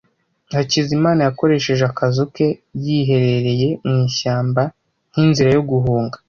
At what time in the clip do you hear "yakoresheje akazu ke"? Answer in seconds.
1.27-2.47